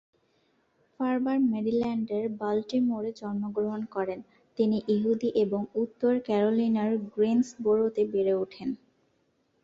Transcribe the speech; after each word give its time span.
ফারবার 0.93 1.37
মেরিল্যান্ডের 1.51 2.25
বাল্টিমোরে 2.39 3.11
জন্মগ্রহণ 3.19 3.81
করেন। 3.95 4.19
তিনি 4.57 4.77
ইহুদি 4.95 5.29
এবং 5.43 5.61
উত্তর 5.75 6.13
ক্যারোলিনার 6.27 6.91
গ্রিনসবোরোতে 7.13 8.01
বেড়ে 8.13 8.33
ওঠেন। 8.43 8.69